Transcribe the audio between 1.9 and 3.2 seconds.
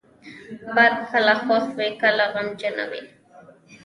کله غمجنه وي